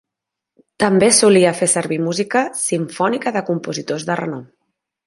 [0.83, 4.47] També solia fer servir música simfònica de compositors de renom.